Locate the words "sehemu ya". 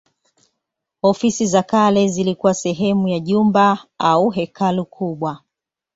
2.53-3.19